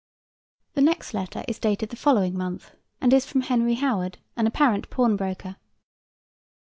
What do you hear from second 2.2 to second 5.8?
month, and is from Henry Howard, an apparent pawnbroker.